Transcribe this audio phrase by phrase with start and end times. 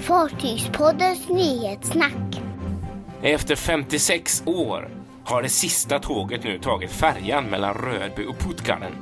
[0.00, 2.40] Fartygspoddens nyhetssnack.
[3.22, 4.88] Efter 56 år
[5.24, 8.92] har det sista tåget nu tagit färjan mellan Rödby och Puttgarden.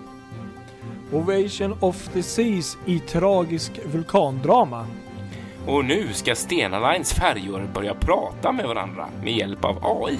[1.12, 4.86] Ovation of the Seas i tragisk vulkandrama.
[5.66, 10.18] Och nu ska Stena Lines färjor börja prata med varandra med hjälp av AI.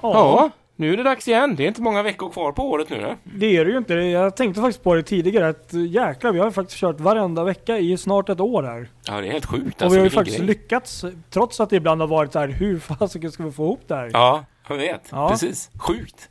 [0.00, 1.56] Ja, nu är det dags igen.
[1.56, 2.96] Det är inte många veckor kvar på året nu.
[3.00, 3.16] Ne?
[3.24, 3.94] Det är det ju inte.
[3.94, 7.78] Jag tänkte faktiskt på det tidigare att jäklar, vi har ju faktiskt kört varenda vecka
[7.78, 8.88] i snart ett år här.
[9.06, 9.76] Ja, det är helt sjukt.
[9.76, 10.46] Och alltså, vi har ju faktiskt grej.
[10.46, 13.80] lyckats, trots att det ibland har varit så här, hur fasiken ska vi få ihop
[13.86, 14.10] det här?
[14.12, 15.08] Ja, jag vet.
[15.10, 15.28] Ja.
[15.28, 15.70] Precis.
[15.78, 16.28] Sjukt.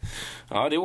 [0.49, 0.77] Ja, det,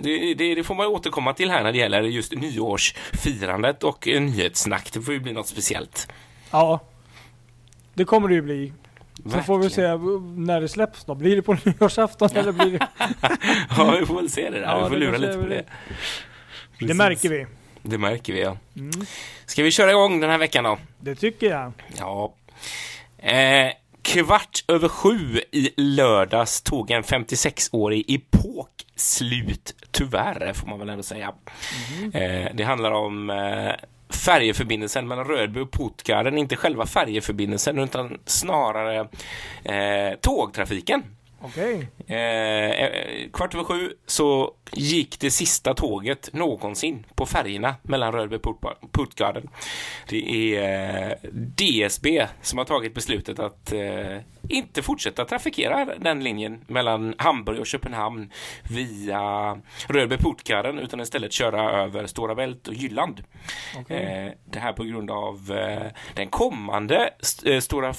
[0.00, 4.20] det, det, det får man återkomma till här när det gäller just nyårsfirandet och eh,
[4.22, 4.92] nyhetssnack.
[4.92, 6.08] Det får ju bli något speciellt.
[6.50, 6.80] Ja.
[7.94, 8.72] Det kommer det ju bli.
[9.30, 9.82] Så får vi se
[10.36, 11.14] när det släpps då.
[11.14, 12.88] Blir det på nyårsafton eller blir det...
[13.76, 14.66] Ja, vi får väl se det där.
[14.66, 15.54] Ja, vi får lura lite på det.
[15.54, 15.64] det.
[16.78, 16.96] Precis.
[16.96, 17.46] märker vi.
[17.82, 18.56] Det märker vi, ja.
[18.76, 18.90] Mm.
[19.46, 20.78] Ska vi köra igång den här veckan då?
[21.00, 21.72] Det tycker jag.
[21.98, 22.34] Ja.
[23.18, 30.88] Eh, kvart över sju i lördags tog en 56-årig epok slut, tyvärr, får man väl
[30.88, 31.32] ändå säga.
[32.14, 33.72] Eh, det handlar om eh,
[34.12, 39.08] färjeförbindelsen mellan Rödby och Puttgarden, inte själva färjeförbindelsen utan snarare
[39.64, 41.02] eh, tågtrafiken.
[41.44, 41.88] Okej.
[42.06, 48.36] Eh, eh, kvart över sju så gick det sista tåget någonsin på färgerna mellan Rödby
[48.36, 49.48] och Puttgarden.
[50.08, 56.64] Det är eh, DSB som har tagit beslutet att eh, inte fortsätta trafikera den linjen
[56.66, 58.30] mellan Hamburg och Köpenhamn
[58.70, 63.24] via Rödby Puttgarden utan istället köra över Stora Bält och Jylland.
[63.78, 63.96] Okej.
[64.26, 67.94] Eh, det här på grund av eh, den kommande st- eh, stora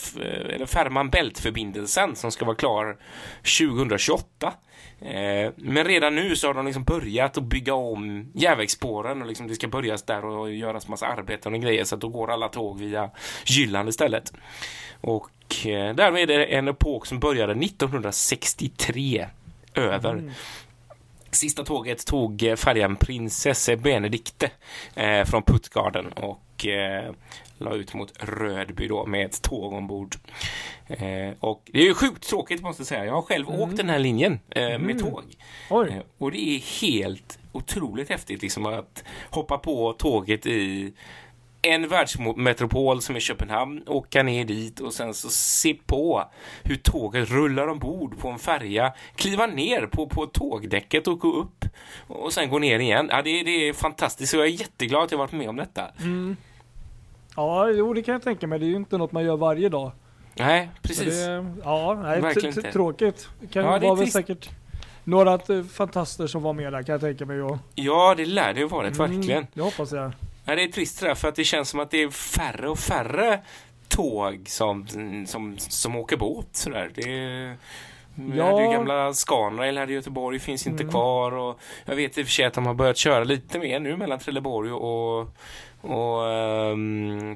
[0.53, 2.97] eller Färman Bält-förbindelsen som ska vara klar
[3.67, 4.53] 2028.
[5.01, 9.47] Eh, men redan nu så har de liksom börjat att bygga om järnvägsspåren och liksom
[9.47, 12.47] det ska börjas där och göras massa arbeten och grejer så att då går alla
[12.49, 13.09] tåg via
[13.45, 14.33] Jylland istället.
[15.01, 15.27] Och
[15.65, 19.27] eh, därmed är det en epok som började 1963
[19.73, 20.33] över.
[21.31, 24.51] Sista tåget tog eh, färjan Prinsesse Benedikte
[24.95, 27.13] eh, från Puttgarden och eh,
[27.57, 30.15] la ut mot Rödby då med ett tåg ombord.
[30.87, 33.05] Eh, och det är ju sjukt tråkigt måste jag säga.
[33.05, 35.23] Jag har själv åkt den här linjen eh, med tåg.
[35.69, 35.89] Oj.
[35.89, 40.93] Eh, och det är helt otroligt häftigt liksom att hoppa på tåget i
[41.63, 46.23] en världsmetropol som är Köpenhamn, åka ner dit och sen så se på
[46.63, 51.65] hur tåget rullar ombord på en färja, kliva ner på, på tågdäcket och gå upp
[52.07, 53.07] och sen gå ner igen.
[53.11, 55.87] Ja, det, det är fantastiskt och jag är jätteglad att jag varit med om detta.
[55.99, 56.35] Mm.
[57.35, 58.59] Ja, jo det kan jag tänka mig.
[58.59, 59.91] Det är ju inte något man gör varje dag.
[60.35, 61.25] Nej, precis.
[61.25, 62.71] Det, ja, nej, Verkligen inte.
[62.71, 63.27] tråkigt.
[63.51, 64.49] Kan Ja, det är vara väl säkert
[65.03, 67.41] några fantaster som var med där kan jag tänka mig.
[67.41, 69.31] Och, Ja, det lär det ju varit, verkligen.
[69.31, 70.11] Mm, det hoppas jag.
[70.45, 72.69] Nej, det är trist det där, för att det känns som att det är färre
[72.69, 73.41] och färre
[73.87, 74.87] tåg som,
[75.27, 76.91] som, som åker båt sådär.
[76.95, 77.57] Det
[78.17, 78.45] är, vi Ja.
[78.45, 80.91] hade ju gamla Scanrail här i Göteborg, finns inte Mm.
[80.91, 83.79] kvar och jag vet i och för sig att de har börjat köra lite mer
[83.79, 85.27] nu mellan Trelleborg och
[85.85, 87.35] och ehm,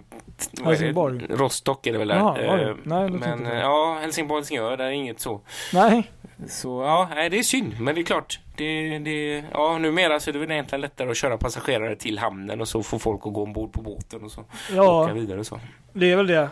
[0.51, 0.65] vad är?
[0.65, 1.25] Helsingborg.
[1.29, 2.15] Rostock är det väl där.
[2.15, 2.61] Jaha, oj.
[2.63, 5.41] Eh, Nej, men ja, Helsingborg, Helsingör, där är inget så.
[5.73, 6.11] Nej,
[6.47, 8.39] Så ja, nej, det är synd, men det är klart.
[8.55, 12.61] Det, det, ja, numera så är det väl egentligen lättare att köra passagerare till hamnen
[12.61, 15.45] och så får folk att gå ombord på båten och så åka ja, vidare och
[15.47, 15.59] så.
[15.93, 16.49] det är väl det.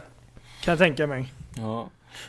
[0.64, 1.26] Kan jag tänka mig.
[1.58, 1.88] Ja.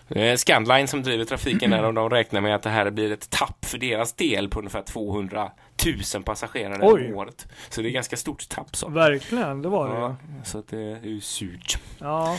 [0.08, 3.30] Eh, Scandline som driver trafiken där och de räknar med att det här blir ett
[3.30, 5.50] tapp för deras del på ungefär 200
[6.14, 7.06] 000 passagerare Oj.
[7.06, 7.46] om året.
[7.68, 8.88] Så det är ganska stort tapp så.
[8.88, 9.94] Verkligen, det var det.
[9.94, 11.78] Ja, Ja, så att det är ju surt.
[11.98, 12.36] ja.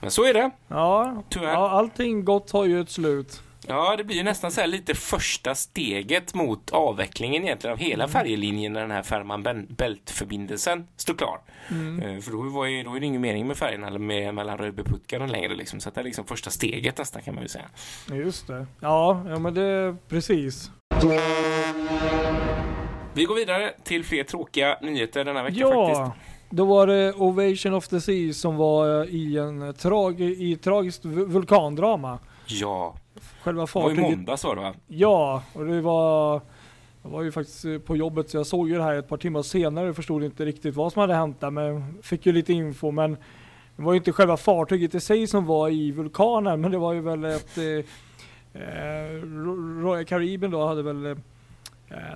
[0.00, 0.50] Men så är det.
[0.68, 1.22] ja.
[1.28, 1.48] Tyvärr.
[1.52, 3.42] ja allting gott har ju ett slut.
[3.68, 8.08] Ja, det blir ju nästan så här lite första steget mot avvecklingen egentligen av hela
[8.08, 9.02] färjelinjen när den här
[9.42, 11.40] Ben- Bält-förbindelsen står klar.
[11.70, 12.02] Mm.
[12.02, 14.82] Eh, För då, var ju, då är det ingen mening med färjan med, mellan Rödby
[14.82, 15.80] och Puttgarden längre liksom.
[15.80, 17.64] Så det är liksom första steget nästan kan man ju säga.
[18.12, 18.66] Just det.
[18.80, 20.70] Ja, ja men det precis.
[23.14, 26.26] Vi går vidare till fler tråkiga nyheter denna vecka Ja, faktiskt.
[26.50, 31.24] då var det Ovation of the Sea som var i en trag, i tragiskt vu-
[31.26, 32.18] vulkandrama.
[32.46, 32.94] Ja,
[33.42, 34.10] Själva det var i fartyget.
[34.18, 34.74] måndags var det va?
[34.86, 36.40] Ja, och det var...
[37.02, 39.16] Jag var ju faktiskt eh, på jobbet så jag såg ju det här ett par
[39.16, 42.52] timmar senare och förstod inte riktigt vad som hade hänt där men fick ju lite
[42.52, 43.12] info men
[43.76, 46.92] det var ju inte själva fartyget i sig som var i vulkanen men det var
[46.92, 47.58] ju väl ett...
[47.58, 47.64] Eh,
[48.62, 51.16] eh, Ro- Royal Caribbean då hade väl eh,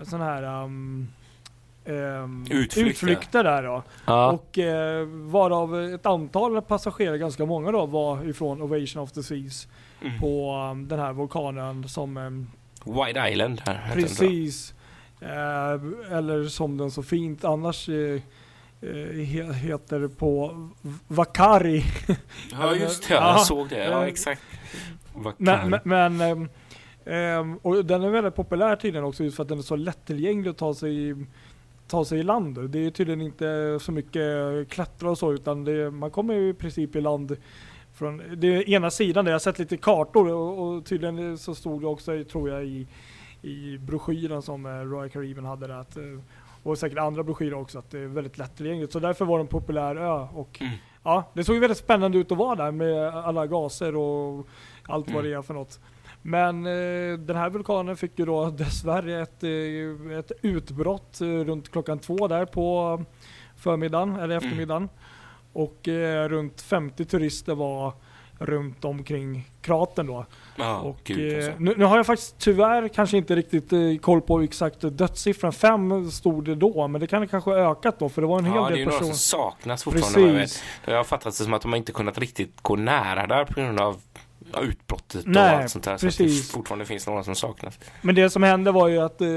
[0.04, 1.08] sån här um,
[2.50, 2.80] Utflykter.
[2.86, 3.82] utflykter där då.
[4.06, 4.32] Ja.
[4.32, 9.68] Och eh, varav ett antal passagerare, ganska många då, var ifrån Ovation of the Seas
[10.02, 10.20] Mm.
[10.20, 12.50] på um, den här vulkanen som um,
[12.84, 13.90] White Island här.
[13.94, 14.74] Precis.
[15.20, 18.20] Eh, eller som den så fint annars eh,
[18.80, 20.68] he- heter på
[21.08, 21.84] Vakari.
[22.52, 23.14] Ja, just det.
[23.14, 23.38] Jag Ja.
[23.38, 23.84] såg det.
[23.84, 24.42] Ja, Eh, exakt.
[25.14, 26.48] Vad Men, men, ehm,
[27.06, 30.50] ehm, och den är väldigt populär tydligen också just för att den är så lättillgänglig
[30.50, 31.14] att ta sig,
[31.90, 32.70] ta sig i land.
[32.70, 34.22] Det är tydligen inte så mycket
[34.68, 37.36] klättra och så utan det, man kommer ju i princip i land
[37.94, 41.80] från det ena sidan där jag har sett lite kartor och, och tydligen så stod
[41.82, 42.86] det också tror jag i,
[43.42, 46.02] i broschyren som eh, Royal Caribbean hade där att, eh,
[46.62, 48.92] och säkert andra broschyrer också att det är väldigt lättillgängligt.
[48.92, 50.72] Så därför var det en populär ö och Mm.
[51.02, 54.46] ja, det såg ju väldigt spännande ut att vara där med alla gaser och
[54.86, 55.24] allt vad Mm.
[55.30, 55.80] det är för något.
[56.22, 61.70] Men eh, den här vulkanen fick ju då dessvärre ett, eh, ett utbrott eh, runt
[61.72, 63.00] klockan två där på
[63.56, 64.88] förmiddagen eller eftermiddagen.
[65.52, 67.92] Och eh, runt 50 turister var
[68.38, 70.26] runt omkring kratern då.
[70.56, 71.50] Ja, och, gud, alltså.
[71.50, 75.52] eh, nu, nu har jag faktiskt tyvärr kanske inte riktigt eh, koll på exakt dödssiffran.
[75.52, 78.44] Fem stod det då, men det kan kanske ha ökat då för det var en
[78.44, 79.14] hel Ja, det är del ju några personer.
[79.14, 80.20] som saknas fortfarande.
[80.20, 80.42] vad jag vet.
[80.42, 80.62] Precis.
[80.84, 83.80] Det har fattats det som att de inte kunnat riktigt gå nära där på grund
[83.80, 84.00] av
[84.52, 85.96] ja, utbrottet Nej, och allt sånt där.
[85.96, 87.78] Så att det fortfarande finns några som saknas.
[88.02, 89.28] Men det som hände var ju att eh,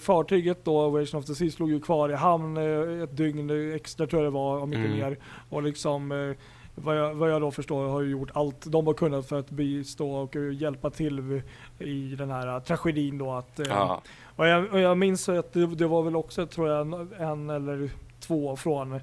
[0.00, 4.06] fartyget då, Ovation of the Sea, slog ju kvar i hamn eh, ett dygn extra
[4.06, 4.98] tror jag det var, och mycket Mm.
[4.98, 5.18] mer.
[5.48, 6.36] Och liksom, eh,
[6.74, 9.50] vad, jag, vad jag då förstår har ju gjort allt de har kunnat för att
[9.50, 11.42] bistå och eh, hjälpa till
[11.78, 13.32] i den här eh, tragedin då.
[13.32, 14.02] Att, eh, Ja,
[14.36, 17.50] och, jag, och jag minns att det, det var väl också, tror jag, en, en
[17.50, 19.00] eller två från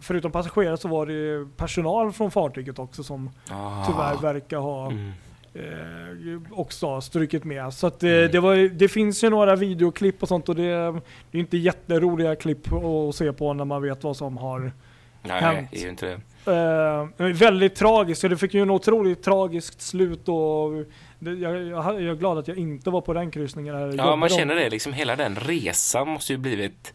[0.00, 3.84] Förutom passagerare så var det personal från fartyget också som Ah.
[3.86, 5.12] tyvärr verkar ha Mm.
[5.54, 7.72] eh, också strukit med.
[7.74, 8.30] Så att, eh, Mm.
[8.32, 10.68] det, var, det finns ju några videoklipp och sånt och det,
[11.30, 14.72] det är inte jätteroliga klipp att se på när man vet vad som har
[15.22, 15.68] Nej, Hänt.
[15.72, 16.20] det är ju inte det.
[16.52, 20.70] Eh, väldigt tragiskt, det fick ju en otroligt tragiskt slut och
[21.18, 23.74] det, jag, jag, jag är glad att jag inte var på den kryssningen.
[23.74, 23.94] Här.
[23.96, 24.70] Ja, man känner det.
[24.70, 26.92] Liksom hela den resan måste ju blivit...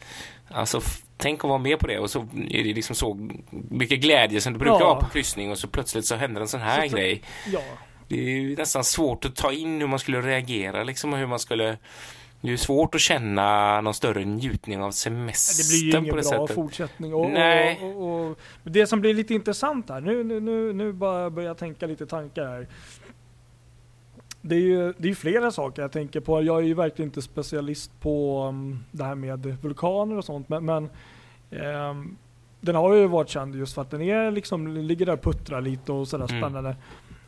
[0.54, 0.82] Alltså,
[1.18, 2.20] tänk att vara med på det och så
[2.50, 3.30] är det liksom så
[3.70, 4.86] mycket glädje som det brukar Ja.
[4.94, 7.22] vara på kryssning och så plötsligt så händer en sån här Så- grej.
[7.48, 7.62] Ja,
[8.08, 11.28] Det är ju nästan svårt att ta in hur man skulle reagera liksom och hur
[11.28, 11.78] man skulle...
[12.44, 16.16] Det är svårt att känna någon större njutning av det semestern blir ju på ingen
[16.16, 16.56] det bra sättet.
[16.56, 17.14] fortsättning.
[17.14, 17.80] Och, Nej.
[17.82, 21.48] Och, och, och, det som blir lite intressant här, nu, nu, nu, nu bara börjar
[21.50, 22.68] jag tänka lite tankar här.
[24.42, 26.42] Det är ju det är flera saker jag tänker på.
[26.44, 30.66] Jag är ju verkligen inte specialist på um, det här med vulkaner och sånt, men,
[30.66, 30.90] men
[31.52, 32.18] ehm,
[32.62, 35.62] den har ju varit känd just för att den är liksom, ligger där och puttrar
[35.62, 36.42] lite och sådär Mm.
[36.42, 36.76] spännande.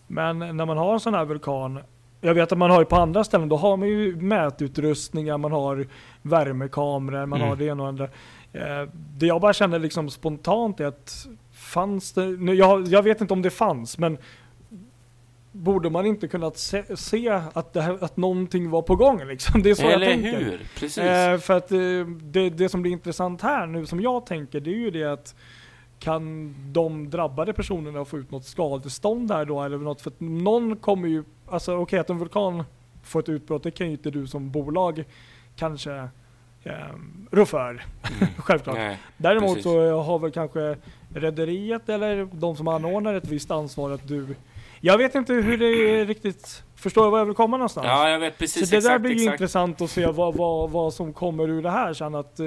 [0.08, 1.80] Men när man har en sån här vulkan,
[2.22, 5.52] jag vet att man har ju på andra ställen, då har man ju mätutrustningar, man
[5.52, 5.88] har
[6.22, 7.50] värmekameror, man Mm.
[7.50, 8.04] har det ena och andra.
[8.54, 13.22] Eh, det jag bara kände liksom spontant är att fanns det, nu, jag, jag vet
[13.22, 14.18] inte om det fanns, men
[15.54, 19.64] borde man inte kunnat se, se att, det här, att någonting var på gång liksom?
[19.64, 20.40] Det är så Eller jag tänker.
[20.40, 20.62] hur?
[20.80, 20.98] Precis.
[20.98, 21.80] Eh, för att eh,
[22.22, 25.36] det, det som blir intressant här nu som jag tänker det är ju det att
[26.00, 30.02] kan de drabbade personerna få ut något skadestånd där då eller något?
[30.02, 32.64] För att någon kommer ju, alltså okej att en vulkan
[33.04, 35.04] får ett utbrott det kan ju inte du som bolag
[35.56, 36.10] kanske
[36.64, 36.74] eh,
[37.32, 37.70] rå för.
[37.70, 38.34] Mm.
[38.38, 38.76] Självklart.
[38.76, 39.00] Nej.
[39.18, 39.64] Däremot precis.
[39.64, 40.78] så har väl kanske
[41.16, 44.36] rederiet eller de som anordnar ett visst ansvar att du
[44.86, 47.88] jag vet inte hur det är riktigt, förstår du var jag vill komma någonstans?
[47.88, 48.70] Ja, jag vet precis.
[48.70, 49.34] Så det där exakt, blir ju exakt.
[49.34, 52.46] intressant att se vad, vad, vad som kommer ur det här sen att eh,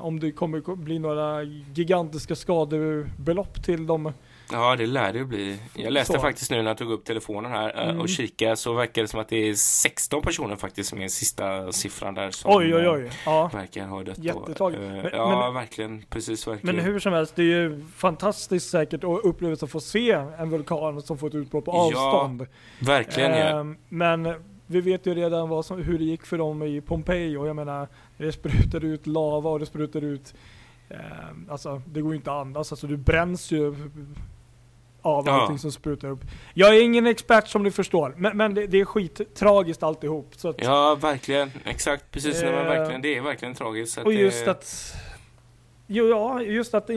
[0.00, 1.42] om det kommer bli några
[1.74, 4.12] gigantiska skadebelopp till dem.
[4.52, 5.58] Ja, det lär det ju bli.
[5.74, 6.20] Jag läste Så.
[6.20, 8.00] faktiskt nu när jag tog upp telefonen här eh, Mm.
[8.00, 11.72] och kikade så verkar det som att det är 16 personer faktiskt som är sista
[11.72, 13.10] siffran där som Oj oj eh, oj.
[13.26, 13.50] Ja.
[13.52, 14.18] verkar ha dött.
[14.18, 14.24] Eh,
[14.64, 16.02] Men- ja, men- verkligen.
[16.10, 16.76] Precis, verkligen.
[16.76, 20.50] Men hur som helst, det är ju fantastiskt säkert att upplevelse att få se en
[20.50, 22.46] vulkan som får ett utbrott på Ja, avstånd.
[22.80, 23.64] Verkligen ja.
[23.88, 24.34] Men
[24.72, 27.88] vi vet ju redan som, hur det gick för dem i Pompeji och jag menar
[28.16, 30.34] det sprutar ut lava och det sprutar ut
[30.88, 33.74] ehm, Alltså det går ju inte att andas, alltså du bränns ju
[35.02, 35.32] av Ja.
[35.32, 36.20] allting som sprutar upp.
[36.54, 40.32] Jag är ingen expert som ni förstår, men, men det, det är skittragiskt alltihop.
[40.36, 41.50] Så att, Ja, verkligen.
[41.64, 42.10] Exakt.
[42.10, 42.42] Precis.
[42.42, 43.02] Eh, verkligen.
[43.02, 43.98] Det är verkligen tragiskt.
[43.98, 44.50] Och just det...
[44.50, 44.94] att
[45.94, 46.90] Jo, ja, just att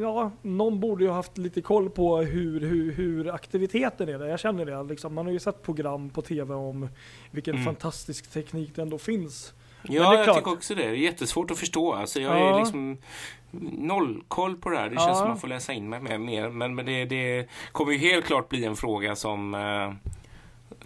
[0.00, 4.26] ja, någon borde ju ha haft lite koll på hur, hur, hur aktiviteten är där.
[4.26, 4.82] Jag känner det.
[4.82, 5.14] Liksom.
[5.14, 6.88] Man har ju sett program på tv om
[7.30, 7.64] vilken Mm.
[7.64, 9.52] fantastisk teknik det ändå finns.
[9.88, 10.82] Ja, jag tycker också det.
[10.82, 11.92] Det är jättesvårt att förstå.
[11.92, 12.54] Alltså, jag Ja.
[12.54, 12.98] är liksom
[13.72, 14.88] nollkoll på det här.
[14.88, 15.00] Det Ja.
[15.06, 16.48] känns som man får läsa in mig mer.
[16.48, 19.92] Men, men det, det kommer ju helt klart bli en fråga som, eh,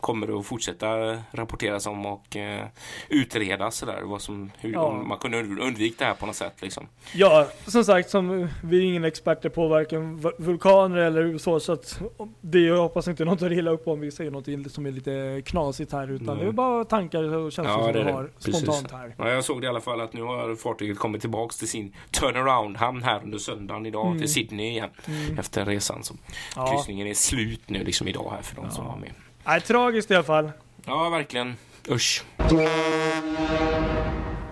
[0.00, 0.86] kommer det att fortsätta
[1.30, 2.66] rapporteras om och eh,
[3.08, 4.92] utredas sådär, vad som, hur Ja.
[4.92, 6.86] man kunde undvika det här på något sätt liksom.
[7.14, 12.00] Ja, som sagt, som, vi är ingen experter på varken vulkaner eller så, så att
[12.40, 15.42] det jag hoppas inte någon tar illa upp om vi säger något som är lite
[15.46, 16.44] knasigt här, utan Nej.
[16.44, 18.56] det är bara tankar och känslor Ja, som vi har Precis.
[18.62, 19.14] spontant här.
[19.18, 21.94] Ja, jag såg det i alla fall att nu har fartyget kommit tillbaks till sin
[22.10, 24.18] turnaround-hamn här under söndagen idag Mm.
[24.18, 25.38] till Sydney igen Mm.
[25.38, 26.02] efter resan.
[26.04, 26.14] Så
[26.56, 26.66] Ja.
[26.72, 29.12] kryssningen är slut nu liksom idag här för de som var med.
[29.48, 30.50] Nej, tragiskt i alla fall.
[30.86, 31.56] Ja, verkligen.
[31.90, 32.24] Usch.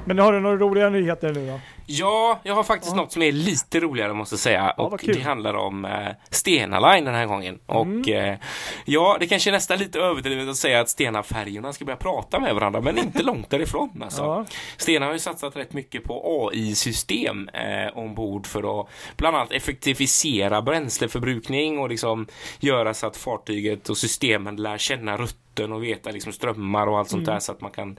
[0.04, 1.60] Men har du några roliga nyheter nu då?
[1.88, 3.02] Ja, jag har faktiskt Ja.
[3.02, 4.74] något som är lite roligare måste jag säga.
[4.76, 7.58] Ja, och det handlar om eh, Stena Line den här gången.
[7.66, 8.32] Och Mm.
[8.32, 8.38] eh,
[8.84, 12.54] ja, det kanske är nästan lite överdrivet att säga att Stena-färjorna ska börja prata med
[12.54, 14.22] varandra, men inte långt därifrån alltså.
[14.22, 14.44] Ja.
[14.76, 20.62] Stena har ju satsat rätt mycket på AI-system eh, ombord för att bland annat effektivisera
[20.62, 22.26] bränsleförbrukning och liksom
[22.60, 25.16] göra så att fartyget och systemen lär känna
[25.56, 27.34] rutten och veta liksom strömmar och allt sånt Mm.
[27.34, 27.96] där så att man kan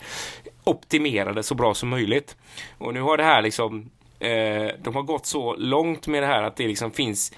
[0.63, 2.37] optimera det så bra som möjligt.
[2.77, 6.43] Och nu har det här liksom eh, de har gått så långt med det här
[6.43, 7.33] att det liksom finns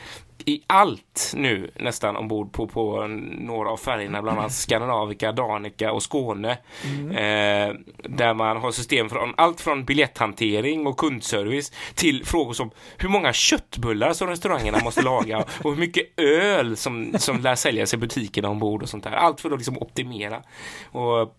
[0.46, 3.08] i allt nu nästan ombord på, på
[3.39, 6.58] några av färgerna, bland annat Skandinavika, Danica och Skåne.
[6.86, 7.12] Mm.
[7.12, 13.10] Eh, där man har system från allt från biljetthantering och kundservice till frågor som hur
[13.10, 17.98] många köttbullar som restaurangerna måste laga och hur mycket öl som, som lär säljas i
[17.98, 19.12] butikerna ombord och sånt där.
[19.12, 20.43] Allt för att liksom optimera.
[20.91, 21.36] Och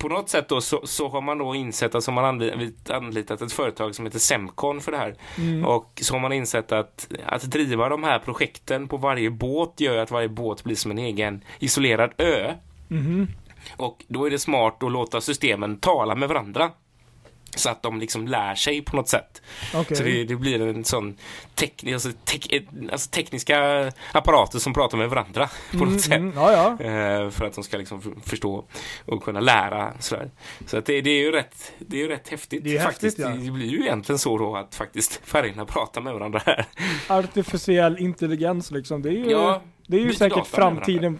[0.00, 2.92] på något sätt då så, så har man då insett att så har man anli-
[2.92, 5.14] anlitat ett företag som heter Semcon för det här.
[5.38, 5.64] Mm.
[5.64, 9.96] Och så har man insett att, att driva de här projekten på varje båt gör
[9.96, 12.54] att varje båt blir som en egen isolerad ö.
[12.88, 13.28] Mhm.
[13.76, 16.70] Och då är det smart att låta systemen tala med varandra.
[17.56, 19.42] Så att de liksom lär sig på något sätt.
[19.74, 19.96] Okej.
[19.96, 21.16] Så det, det blir en sån
[21.54, 26.12] tekni, alltså, tek, eh, alltså tekniska apparater som pratar med varandra på något Mm, sätt.
[26.12, 26.84] mm, ja, ja.
[26.84, 28.64] Eh, för att de ska liksom förstå
[29.06, 29.92] och kunna lära.
[30.00, 30.30] Sådär.
[30.66, 32.64] Så att det, det är ju rätt, det är ju rätt häftigt.
[32.64, 33.18] Det är faktiskt.
[33.18, 33.44] häftigt, ja.
[33.44, 36.66] Det blir ju egentligen så då att faktiskt färgerna pratar med varandra här.
[37.08, 39.02] Artificiell intelligens liksom.
[39.02, 41.18] Det är ju, det är ju säkert framtiden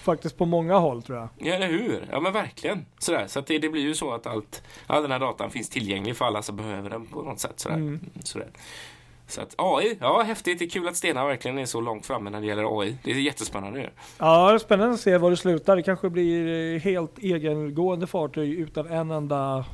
[0.00, 1.28] faktiskt på många håll tror jag.
[1.38, 2.08] Ja, eller hur?
[2.10, 2.86] Ja, men verkligen.
[2.98, 3.24] Sådär.
[3.26, 6.16] Så att det, det blir ju så att allt, all den här datan finns tillgänglig
[6.16, 7.60] för alla som behöver den på något sätt.
[7.60, 7.76] Sådär.
[7.76, 8.00] Mm.
[8.24, 8.48] Sådär.
[9.26, 10.58] Så att AI, ja häftigt.
[10.58, 12.96] Det är kul att Stena verkligen är så långt framme när det gäller AI.
[13.04, 13.88] Det är jättespännande ju.
[14.18, 15.76] Ja, det är spännande att se var det slutar.
[15.76, 19.64] Det kanske blir helt egengående fartyg utan en enda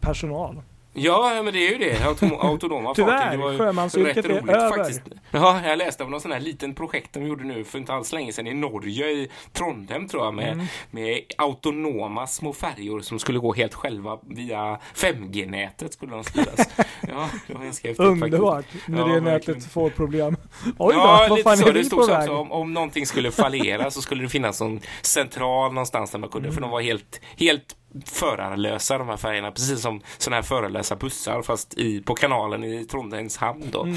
[0.00, 0.62] personal.
[0.96, 1.94] Ja, men det är ju det.
[2.04, 3.06] Autom- autonoma fartyg.
[3.06, 4.68] Det var Tyvärr, sjömansyrket är över.
[4.76, 5.00] faktiskt.
[5.30, 8.12] Ja, jag läste om någon sån här liten projekt de gjorde nu för inte alls
[8.12, 10.66] länge sedan i Norge, i Trondheim tror jag, med, Mm.
[10.90, 16.68] med autonoma små färjor som skulle gå helt själva via 5G-nätet skulle de styras.
[17.08, 18.06] ja, det var ganska häftigt.
[18.06, 19.24] Underbart, när Ja, det verkligen.
[19.58, 20.36] nätet får problem.
[20.78, 21.68] Oj då, ja, vad fan så.
[21.68, 22.30] är Det stod på väg?
[22.30, 26.52] om, om någonting skulle fallera så skulle det finnas en central någonstans där man kunde,
[26.52, 31.42] för de var helt, helt förarlösa de här färgerna, precis som sådana här förarlösa bussar
[31.42, 33.82] fast i, på kanalen i Trondheims hamn då.
[33.82, 33.96] Mm.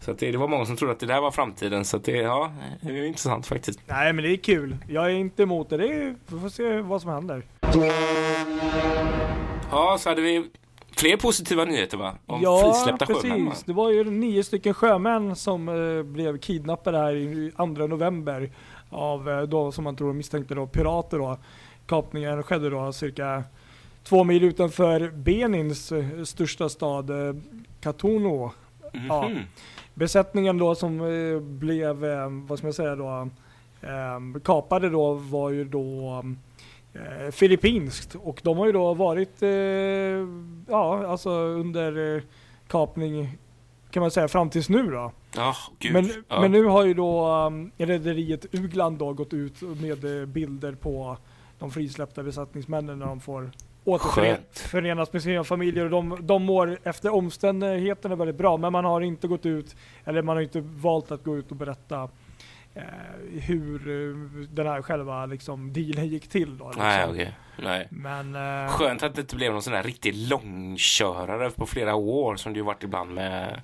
[0.00, 2.52] Så det, det var många som trodde att det där var framtiden, så det, ja,
[2.80, 3.80] det är intressant faktiskt.
[3.86, 4.76] Nej men det är kul.
[4.88, 5.76] Jag är inte emot det.
[5.76, 7.42] det är, vi får se vad som händer.
[9.70, 10.50] Ja, så hade vi
[11.00, 12.14] fler positiva nyheter va?
[12.26, 13.22] Om ja, frisläppta precis.
[13.22, 13.54] sjömän va?
[13.64, 18.50] Det var ju nio stycken sjömän som eh, blev kidnappade här i 2 november
[18.90, 21.38] av eh, då som man tror misstänkte då pirater då.
[21.86, 23.44] Kapningen skedde då cirka
[24.04, 27.34] två mil utanför Benins eh, största stad eh,
[27.80, 28.52] Katono.
[29.08, 29.28] Ja.
[29.28, 29.38] Mhm.
[29.94, 31.96] Besättningen då som eh, blev,
[32.46, 33.28] vad ska man säga då,
[34.44, 36.22] kapade då var ju då
[36.94, 39.48] eh, filippinskt och de har ju då varit, eh,
[40.68, 42.22] ja alltså under eh,
[42.68, 43.38] kapning
[43.90, 45.12] kan man säga fram tills nu då.
[45.78, 45.92] Gud.
[45.92, 46.40] Men, ja.
[46.40, 51.16] men nu har ju då um, rederiet Ugland då gått ut med eh, bilder på
[51.58, 53.50] de frisläppta besättningsmännen när de får
[53.84, 59.00] återförenas med sina familjer och de, de mår efter omständigheterna väldigt bra men man har
[59.00, 62.08] inte gått ut eller man har inte valt att gå ut och berätta
[63.40, 64.16] hur eh,
[64.50, 66.64] den här själva liksom, dealen gick till då.
[66.66, 66.82] Liksom.
[66.82, 67.36] Nej, okej.
[67.62, 67.86] Nej.
[67.90, 68.34] Men
[68.64, 72.52] eh, Skönt att det inte blev någon sån här riktig långkörare på flera år som
[72.52, 73.60] det ju varit ibland med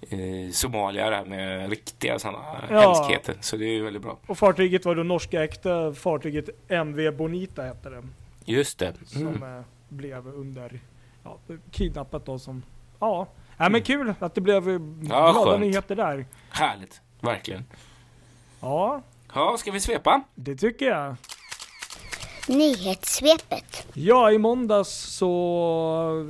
[0.00, 2.38] eh, Somalia där med riktiga sådana
[2.70, 2.80] Ja.
[2.80, 3.36] hemskheter.
[3.40, 4.18] Så det är ju väldigt bra.
[4.26, 8.02] och fartyget var då norska äkta fartyget MV Bonita hette det.
[8.44, 8.94] Just det.
[9.06, 9.42] som Mm.
[9.58, 10.80] eh, blev under
[11.24, 11.38] ja,
[11.70, 12.62] kidnappat då som
[12.98, 13.82] ja, Nej, men Mm.
[13.82, 14.78] kul att det blev eh, Ja,
[15.32, 15.60] glada skönt.
[15.60, 16.26] nyheter där.
[16.50, 17.00] Härligt.
[17.20, 17.64] Verkligen.
[18.60, 19.02] Ja,
[19.34, 20.22] Ja, ska vi svepa?
[20.34, 21.16] det tycker jag.
[22.48, 23.86] Nyhetssvepet.
[23.92, 26.26] Ja, i måndags så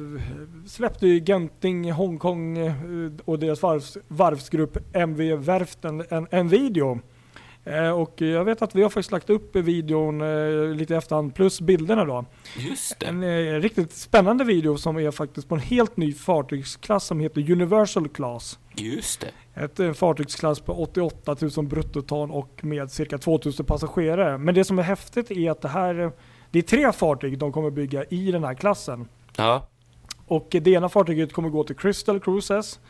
[0.67, 2.73] släppte ju Genting Hongkong eh,
[3.25, 7.18] och deras varvs, varvsgrupp MV Werften en, en video Eh,
[7.95, 11.61] och jag vet att vi har faktiskt lagt upp videon eh, lite i efterhand, plus
[11.61, 12.25] bilderna då.
[12.57, 13.07] Just det.
[13.07, 17.51] En eh, riktigt spännande video som är faktiskt på en helt ny fartygsklass som heter
[17.51, 18.59] Universal Class.
[18.75, 19.63] Just det.
[19.65, 24.39] Ett eh, fartygsklass på 88 000 bruttoton och med cirka 2000 passagerare.
[24.39, 26.11] Men det som är häftigt är att det här, eh,
[26.51, 29.09] det är tre fartyg de kommer bygga i den här klassen.
[29.37, 29.69] Ja.
[30.27, 32.81] Och det ena fartyget kommer gå till Crystal Cruises.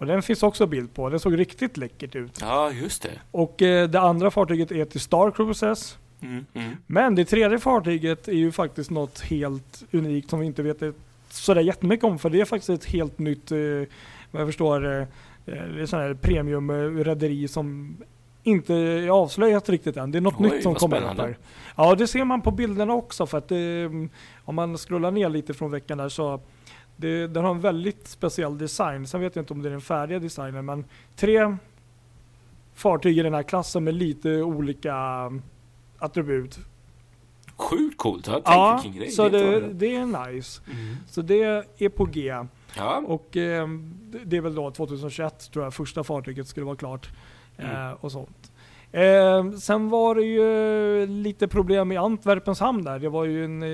[0.00, 1.08] Och den finns också bild på.
[1.08, 2.38] Den såg riktigt läckert ut.
[2.40, 3.10] Ja, just det.
[3.30, 5.98] Och eh, det andra fartyget är till Star Cruises.
[6.20, 6.76] Mm, mm.
[6.86, 10.82] Men det tredje fartyget är ju faktiskt något helt unikt som vi inte vet
[11.28, 12.18] sådär jättemycket om.
[12.18, 13.58] För det är faktiskt ett helt nytt, eh,
[14.30, 15.06] vad jag förstår, eh, eh
[15.46, 17.96] det är premiumrederi som
[18.42, 20.12] inte är avslöjat riktigt än.
[20.12, 21.36] Det är något Oj, nytt som kommer upp här.
[21.76, 23.58] Ja, det ser man på bilderna också för att eh,
[24.44, 26.40] om man scrollar ner lite från veckan där så
[27.00, 29.06] det, den har en väldigt speciell design.
[29.06, 30.84] Sen vet jag inte om det är den färdiga designen men
[31.16, 31.56] tre
[32.74, 34.94] fartyg i den här klassen med lite olika
[35.98, 36.58] attribut.
[37.56, 38.26] Sjukt coolt.
[38.26, 39.10] Jag Ja, kring det.
[39.10, 40.62] så Det är det, är nice.
[40.72, 40.96] Mm.
[41.08, 41.42] Så det
[41.78, 42.34] är på G.
[42.76, 43.02] Ja.
[43.06, 43.68] Och eh,
[44.24, 47.08] det- är väl då 2021 tror jag första fartyget skulle vara klart.
[47.56, 47.96] Eh, Mm.
[48.00, 48.52] och sånt.
[48.92, 52.98] Eh, sen var det ju lite problem i Antwerpens hamn där.
[52.98, 53.68] Det var ju en eh,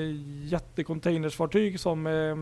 [0.53, 2.37] jättecontainersfartyg som eh, eh,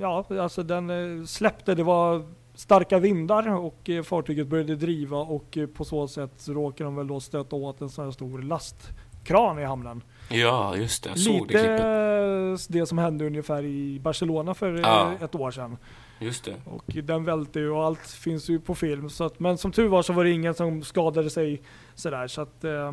[0.00, 1.74] ja, alltså den eh, släppte.
[1.74, 2.22] Det var
[2.54, 7.06] starka vindar och eh, fartyget började driva och eh, på så sätt råkade de väl
[7.06, 10.02] då stöta åt en sån här stor lastkran i hamnen.
[10.30, 11.08] ja, just det.
[11.10, 15.12] Jag såg Lite det det som hände ungefär i Barcelona för Ja.
[15.20, 15.76] ett år sedan.
[16.20, 16.54] Just det.
[16.64, 19.10] Och den välte ju och allt finns ju på film.
[19.10, 21.62] Så att, men som tur var så var det ingen som skadade sig
[21.94, 22.26] sådär.
[22.26, 22.92] Så att eh,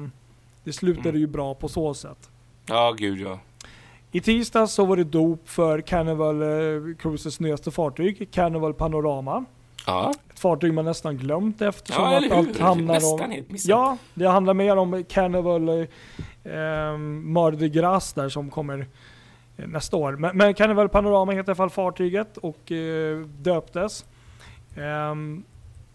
[0.63, 1.21] det slutade Mm.
[1.21, 2.29] ju bra på så sätt.
[2.67, 3.39] Ja, gud ja.
[4.11, 9.45] I tisdags så var det dop för Carnival eh, Cruises nyaste fartyg, Carnival Panorama.
[9.85, 13.31] Ja, Ett fartyg man nästan glömt eftersom ja att allt handlar Nästan om...
[13.31, 13.69] helt missat.
[13.69, 18.87] Ja, det handlar mer om Carnival eh, eh, Mardi Gras där som kommer
[19.57, 20.11] eh, nästa år.
[20.15, 24.05] Men, men Carnival Panorama heter i alla fall fartyget och eh, döptes.
[24.77, 25.43] Ehm,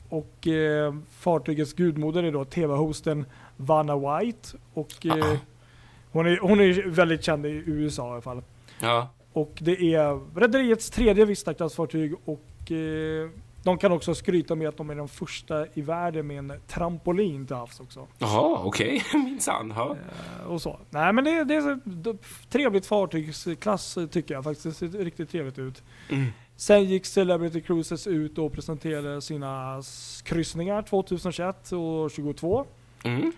[0.09, 3.25] och eh, fartygets gudmoder är då TV-hosten
[3.57, 4.49] Vanna White.
[4.75, 5.37] Och eh, Ah.
[6.15, 8.43] Hon, är, hon är väldigt känd i USA i alla fall.
[8.81, 13.31] Ja, Och det är rederiets tredje Vistaklassfartyg och eh,
[13.63, 17.47] de kan också skryta med att de är de första i världen med en trampolin
[17.47, 18.07] till havs också.
[18.19, 19.03] jaha, okej.
[19.15, 19.73] Minsann.
[19.77, 19.97] Ja.
[20.41, 20.79] Eh, och så.
[20.91, 22.17] Nej men det, det är det,
[22.51, 24.81] trevligt fartygsklass tycker jag faktiskt.
[24.81, 25.83] Det ser riktigt trevligt ut.
[26.11, 26.27] Mm.
[26.57, 29.83] Sen gick Celebrity Cruises ut och presenterade sina
[30.23, 32.67] kryssningar 2021 och 2022.
[33.05, 33.33] Mm.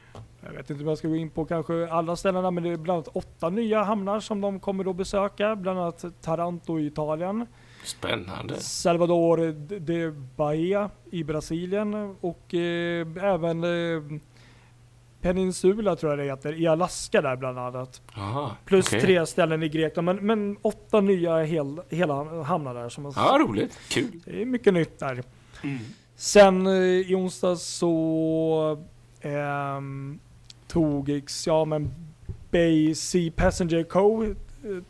[0.47, 2.77] Jag vet inte om jag ska gå in på kanske alla ställena men det är
[2.77, 5.57] bland annat åtta nya hamnar som de kommer att besöka.
[5.57, 7.47] Bland annat Taranto i Italien.
[7.85, 8.61] Spännande.
[8.61, 9.37] Salvador
[9.81, 14.19] de Bahia i Brasilien och eh, även eh,
[15.21, 18.03] Peninsula tror jag det heter, i Alaska där bland annat.
[18.15, 19.01] Jaha, Plus okej.
[19.01, 22.89] tre ställen i Grekland, men, men åtta nya hel, hela hamnar där.
[22.89, 23.79] Som Ja, roligt.
[23.89, 24.21] Kul.
[24.25, 25.23] Det är mycket nytt där.
[25.63, 25.79] Mm.
[26.17, 28.79] Sen eh, i onsdags så
[29.21, 30.19] ehm,
[30.69, 31.91] tog ja, men
[32.51, 34.25] Bay Sea Passenger Co.
[34.25, 34.31] eh,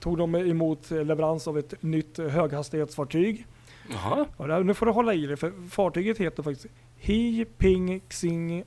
[0.01, 3.47] tog de emot leverans av ett nytt höghastighetsfartyg.
[3.91, 4.27] Jaha.
[4.37, 8.65] Och där, nu får du hålla i dig för fartyget heter faktiskt Hi Ping Xing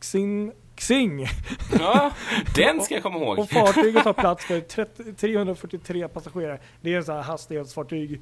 [0.00, 1.26] Xin Xing.
[1.78, 2.10] Ja,
[2.54, 3.38] den ska jag komma ihåg.
[3.38, 6.58] Och fartyget har plats för 30, 343 passagerare.
[6.80, 8.20] Det är en sån här hastighetsfartyg.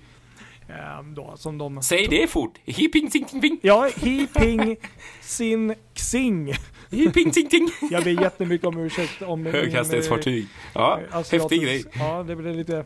[0.68, 1.82] ehm, då, som de...
[1.82, 2.58] Säg det fort.
[2.64, 3.58] Hipping ting ting ting.
[3.62, 4.76] Ja, Hi Ping
[5.22, 6.52] Xin Xing.
[6.96, 7.68] Hipping ting ting.
[7.90, 10.46] Jag ber jättemycket om ursäkt om min, Höghastighetsfartyg.
[10.74, 11.84] Ja, eh, asiatisk- häftig grej.
[11.94, 12.84] Ja, det blir lite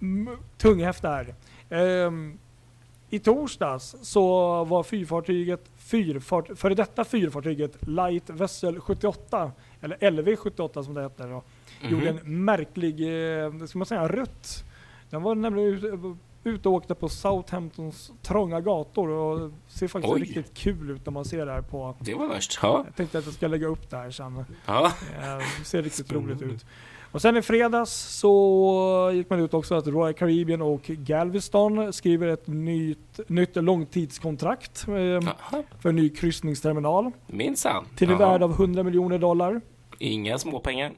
[0.00, 1.34] mm, tunghäfta här.
[1.70, 2.38] Ehm,
[3.10, 4.24] I torsdags så
[4.64, 11.28] var fyrfartyget, fyrfart, före detta fyrfartyget Light Vessel 78, eller LV 78 som det heter
[11.28, 11.42] då,
[11.88, 12.18] gjorde Mhm.
[12.24, 13.00] en märklig,
[13.44, 14.64] eh, ska man säga, rutt.
[15.10, 20.20] Den var nämligen ut och åkte på Southamptons trånga gator och ser faktiskt Oj.
[20.20, 22.58] riktigt kul ut när man ser det här på Det var värst.
[22.62, 22.82] Ja.
[22.86, 24.44] jag tänkte att jag ska lägga upp det här sen.
[24.66, 24.86] ja.
[25.22, 26.32] Eh, Det ser riktigt Spännande.
[26.34, 26.66] roligt ut.
[27.12, 32.28] Och sen i fredags så gick man ut också att Royal Caribbean och Galveston skriver
[32.28, 35.62] ett nytt, nytt långtidskontrakt eh, Jaha.
[35.80, 37.84] för en ny kryssningsterminal Minsann.
[37.96, 39.60] till ett värde av 100 miljoner dollar.
[39.98, 40.92] Inga småpengar.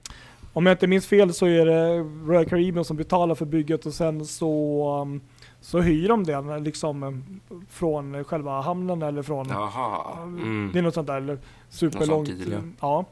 [0.53, 3.95] Om jag inte minns fel så är det Royal Caribbean som betalar för bygget och
[3.95, 5.21] sen så, um,
[5.61, 10.19] så hyr de den liksom um, från själva hamnen eller från Jaha.
[10.23, 10.71] Mm.
[10.73, 12.29] Det är något sånt där eller superlångt.
[12.29, 13.05] Sånt deal, ja.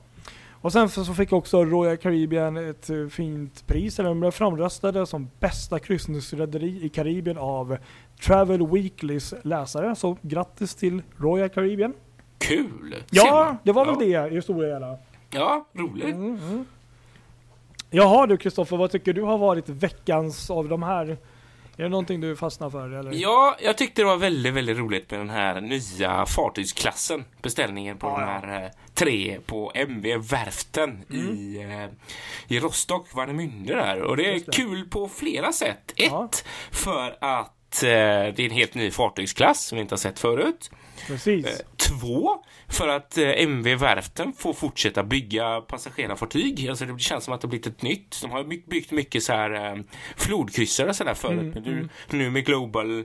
[0.60, 5.06] Och sen så fick också Royal Caribbean ett eh, fint pris, eller de blev framröstade
[5.06, 7.76] som bästa kryssningsrederi i Karibien av
[8.22, 9.94] Travel Weeklys läsare.
[9.96, 11.92] Så grattis till Royal Caribbean.
[12.38, 12.94] kul!
[13.10, 14.28] Ja, det var väl ja.
[14.28, 14.96] det i stora hela.
[15.30, 16.14] Ja, roligt.
[16.14, 16.64] Mm,
[17.90, 21.06] Jaha du Kristoffer, vad tycker du har varit veckans av de här?
[21.76, 23.12] Är det någonting du fastnar för eller?
[23.14, 27.24] Ja, jag tyckte det var väldigt, väldigt roligt med den här nya fartygsklassen.
[27.42, 31.34] Beställningen på Ja, de här eh, tre på MV Werften Mm.
[31.36, 31.62] i,
[32.48, 34.02] eh, i Rostock, Warnemünde där.
[34.02, 34.52] Och det är det.
[34.52, 35.92] kul på flera sätt.
[35.96, 36.28] Ett, Ja.
[36.70, 40.70] för att eh, det är en helt ny fartygsklass som vi inte har sett förut.
[41.06, 41.46] Precis.
[41.46, 42.30] Eh, Två,
[42.68, 46.68] för att eh, MV Werften får fortsätta bygga passagerarfartyg.
[46.68, 48.22] Alltså det känns som att det har blivit ett nytt.
[48.22, 49.82] De har byggt mycket så här eh,
[50.16, 51.40] flodkryssare sådär förut.
[51.40, 53.04] Mm, men nu, nu med Global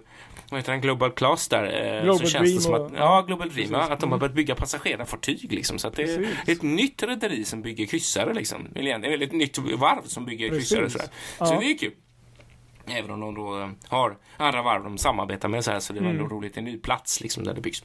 [0.49, 0.81] vad heter den?
[0.81, 2.01] Global Class där.
[2.03, 3.91] Global så känns Dream det som att, ja, Global Dream, ja, precis.
[3.91, 4.19] att de har Mm.
[4.19, 5.79] börjat bygga passagerarfartyg liksom.
[5.79, 8.67] Så att det är ett nytt rederi som bygger kryssare liksom.
[8.75, 10.93] Eller ett nytt varv som bygger kryssare Precis.
[11.01, 11.07] sådär.
[11.39, 11.45] Ja.
[11.45, 11.91] Så det är kul.
[12.87, 15.99] Även om de då eh, har andra varv de samarbetar med så här så det
[15.99, 16.15] är Mm.
[16.19, 16.57] ändå roligt.
[16.57, 17.83] En ny plats liksom där det byggs.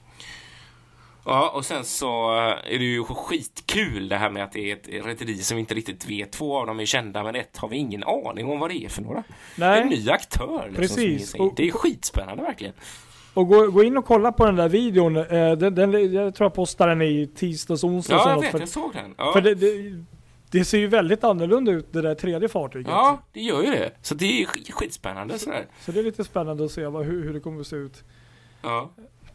[1.24, 4.76] Ja, och sen så eh, är det ju skitkul det här med att det är
[4.76, 6.32] ett rederi som vi inte riktigt vet.
[6.32, 8.88] Två av dem är kända men ett har vi ingen aning om vad det är
[8.88, 9.22] för några.
[9.56, 10.62] Det är en Nej, ny aktör.
[10.66, 11.34] Liksom, Precis.
[11.34, 12.74] Och- Det är skitspännande verkligen.
[13.34, 15.16] och gå, gå in och kolla på den där videon.
[15.16, 18.14] Eh, den, den, jag tror jag postade den i tisdags, onsdag.
[18.14, 18.50] Ja, jag vet.
[18.50, 19.14] för, Jag såg den.
[19.18, 19.32] Ja.
[19.32, 20.04] för det, det,
[20.50, 22.88] det ser ju väldigt annorlunda ut det där tredje fartyget.
[22.90, 23.90] ja, det gör ju det.
[24.02, 25.66] Så det är sk- skitspännande sådär.
[25.80, 28.04] Så det är lite spännande att se vad, hur, hur det kommer att se ut.
[28.62, 28.90] Ja.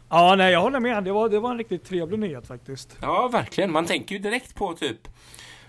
[0.08, 1.04] Ja, nej jag håller med.
[1.04, 2.96] Det var, det var en riktigt trevlig nyhet faktiskt.
[3.02, 3.72] ja, verkligen.
[3.72, 5.08] Man tänker ju direkt på typ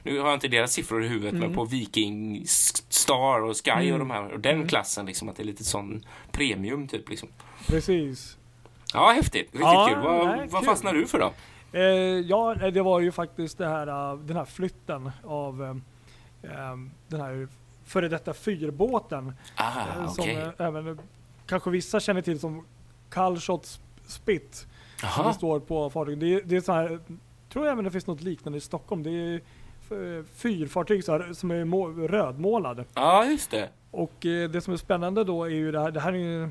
[0.03, 2.43] nu har jag inte deras siffror i huvudet, men på Viking
[2.89, 3.93] Star och Sky Mm.
[3.93, 7.29] och de här och den klassen liksom att det är lite sån premium typ liksom.
[7.67, 8.37] Precis.
[8.93, 9.41] Ja, häftigt.
[9.45, 10.03] Riktigt Ja, kul.
[10.03, 10.69] Vad, nej, vad kul.
[10.69, 11.33] fastnar du för då?
[11.75, 11.81] Eh,
[12.19, 15.69] ja, det var ju faktiskt här, eh, den här flytten av eh,
[16.51, 16.75] eh,
[17.07, 17.47] den här
[17.85, 19.33] före detta fyrbåten.
[19.55, 19.71] Ah,
[20.03, 20.99] eh, Som eh, även
[21.45, 22.65] kanske vissa känner till som
[23.09, 24.67] Kallshot Spit.
[25.15, 26.19] Som det står på fartyget.
[26.19, 26.99] Det, är- det är så här,
[27.49, 29.03] tror även det finns något liknande i Stockholm.
[29.03, 29.41] Det är
[30.35, 32.85] fyrfartyg så här, som är må, rödmålade.
[32.93, 33.69] Ja, just det.
[33.91, 36.49] Och eh, det som är spännande då är ju det här, det här är ju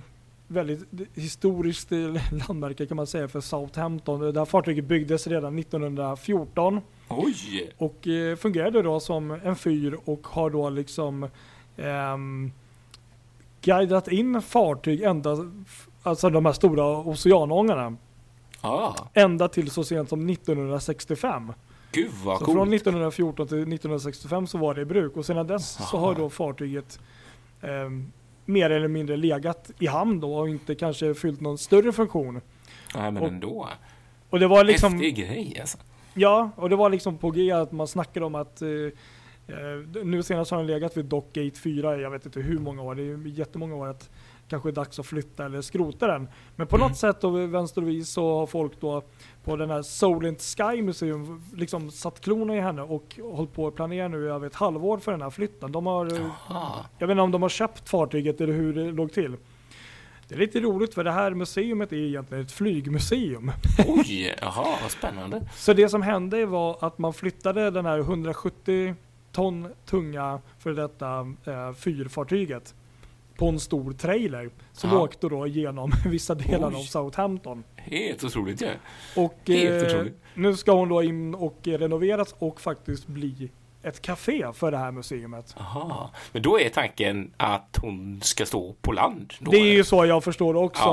[0.49, 1.99] väldigt historiskt eh,
[2.49, 4.21] landmärke kan man säga för Southampton.
[4.33, 7.73] Det här fartyget byggdes redan 1914 Oj!
[7.79, 11.29] och eh, fungerade då som en fyr och har då liksom
[11.77, 12.53] ehm,
[13.63, 15.37] guidat in fartyg ända,
[16.03, 17.97] alltså de här stora oceanångarna,
[18.67, 21.53] Ah, ända till så sent som 1965.
[21.93, 22.57] gud vad Så coolt.
[22.57, 26.07] från 1914 till 1965 så var det i bruk och sedan dess så Aha.
[26.07, 27.01] har då fartyget
[27.61, 28.13] ehm,
[28.45, 32.41] mer eller mindre legat i hamn då och inte kanske fyllt någon större funktion.
[32.95, 33.69] Nej, men och- ändå.
[34.31, 35.79] Och det var liksom, Häftig grej alltså.
[36.15, 40.23] ja, och det var liksom på G att man snackade om att eh, eh, nu
[40.23, 43.27] senast har den legat vid Dockgate 4, jag vet inte hur många år, det är
[43.27, 44.11] jättemånga år att
[44.49, 46.29] kanske är dags att flytta eller skrota den.
[46.57, 46.89] Men på Mm.
[46.89, 49.03] något sätt och vänster och vis så har folk då
[49.45, 53.75] på den här Solent Sky Museum liksom satt klorna i henne och hållit på att
[53.75, 55.73] planera nu i över ett halvår för den här flytten.
[55.73, 56.07] De har,
[56.99, 59.37] jag vet inte om de har köpt fartyget eller hur det låg till.
[60.29, 63.53] Det är lite roligt för det här museumet är egentligen ett flygmuseum.
[63.89, 65.49] oj, jaha, vad spännande.
[65.57, 68.95] Så det som hände var att man flyttade den här 170
[69.33, 72.75] ton tunga för detta eh, fyrfartyget
[73.37, 75.01] på en stor trailer som Ja.
[75.03, 76.75] åkte då genom vissa delar Oj.
[76.75, 77.65] av Southampton.
[77.77, 78.69] Helt otroligt ju.
[79.17, 80.21] Och Helt eh, otroligt.
[80.35, 83.51] nu ska hon då in och renoveras och faktiskt bli
[83.85, 85.55] ett café för det här museumet.
[85.59, 86.11] Aha.
[86.33, 89.33] Men då är tanken att hon ska stå på land?
[89.39, 89.73] Då, Det är eller?
[89.73, 90.89] ju så jag förstår det också.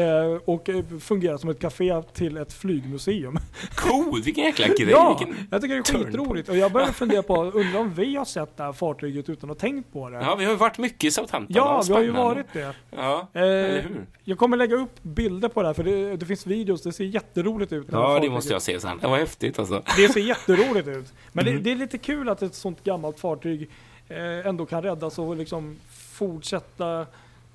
[0.00, 3.38] Eh, och eh, fungera som ett café till ett flygmuseum.
[3.74, 4.88] Coolt, vilken jäkla grej.
[4.90, 5.46] Ja, Vilken...
[5.50, 6.48] jag tycker det är skitroligt.
[6.48, 9.58] Och jag började fundera på, undrar om vi har sett det här fartyget utan att
[9.58, 10.16] tänkt på det?
[10.16, 11.56] Ja, vi har ju varit mycket i Southampton.
[11.56, 12.74] Ja, vi har ju varit det.
[12.90, 14.06] Ja, eller Eh, hur?
[14.24, 17.04] jag kommer lägga upp bilder på det här för det, det finns videos, det ser
[17.04, 17.86] jätteroligt ut.
[17.92, 18.98] Ja, det måste jag se sen.
[18.98, 19.82] Det var häftigt alltså.
[19.96, 21.12] Det ser jätteroligt ut.
[21.32, 21.56] Men Mm.
[21.56, 23.70] det, det är lite kul att ett sånt gammalt fartyg
[24.08, 25.76] eh, ändå kan räddas och liksom
[26.12, 27.00] fortsätta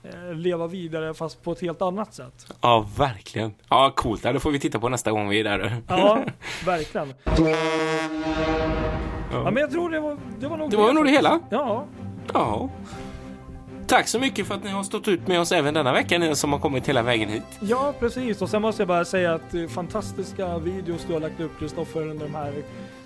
[0.03, 2.53] eh, leva vidare fast på ett helt annat sätt.
[2.61, 3.53] Ja, verkligen.
[3.69, 4.23] Ja, coolt.
[4.23, 5.75] Det får vi titta på nästa gång vi är där.
[5.87, 6.23] Ja,
[6.65, 7.13] verkligen.
[9.31, 11.39] Ja, men jag tror det var, det var nog Det var nog det hela.
[11.49, 11.85] Ja,
[12.33, 12.69] Ja.
[13.87, 16.35] Tack så mycket för att ni har stått ut med oss även denna vecka, ni
[16.35, 17.43] som har kommit hela vägen hit.
[17.59, 18.41] Ja, precis.
[18.41, 22.01] Och sen måste jag bara säga att eh, fantastiska videos du har lagt upp Kristoffer
[22.01, 22.53] under de här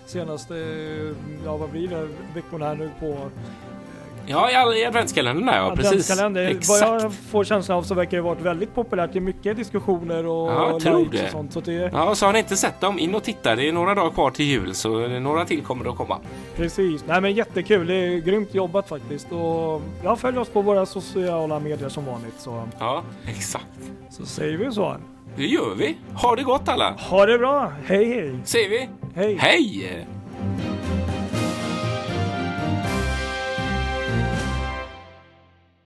[0.05, 1.15] senaste, eh,
[1.45, 3.29] ja vad blir det, veckorna här nu på
[4.31, 5.69] Ja, i, adventskalendern där, ja.
[5.75, 5.87] Precis.
[5.91, 6.43] Adventskalender.
[6.43, 7.03] Vad Exakt.
[7.03, 9.13] jag får känslan av så verkar det varit väldigt populärt.
[9.13, 11.23] Det är mycket diskussioner och Ja, jag tror det.
[11.23, 11.53] och sånt.
[11.53, 13.55] Så det, Ja, så har ni inte sett dem, in och titta.
[13.55, 16.17] Det är några dagar kvar till jul, så några till kommer att komma.
[16.55, 17.03] Precis.
[17.07, 17.87] Nej men jättekul.
[17.87, 19.31] Det är grymt jobbat faktiskt.
[19.31, 23.65] Och ja, följ oss på våra sociala medier som vanligt så, Ja, exakt.
[24.09, 24.95] så säger vi så.
[25.35, 25.97] Det gör vi.
[26.15, 27.71] Ha det gott alla, Ha det bra.
[27.85, 28.35] Hej hej.
[28.43, 28.89] säger vi.
[29.15, 29.35] Hej.
[29.39, 30.07] Hej!